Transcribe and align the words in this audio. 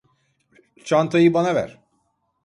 Çantayı 0.83 1.33
bana 1.33 1.55
ver. 1.55 1.79